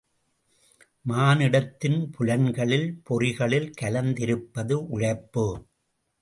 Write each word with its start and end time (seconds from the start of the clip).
மானுடத்தின் 1.05 2.09
புலன்களில், 2.17 2.87
பொறிகளில் 3.03 3.69
கலந்திருப்பது 3.81 4.73
உழைப்பு. 4.87 5.45